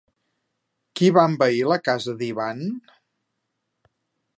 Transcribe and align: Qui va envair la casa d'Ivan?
Qui 1.01 1.11
va 1.19 1.27
envair 1.33 1.61
la 1.73 1.79
casa 1.91 2.19
d'Ivan? 2.23 2.67